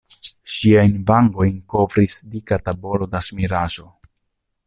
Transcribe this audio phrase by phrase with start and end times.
[0.53, 3.87] Ŝiajn vangojn kovris dika tabolo da ŝmiraĵo.